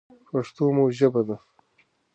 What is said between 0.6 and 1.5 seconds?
مو ژبه ده.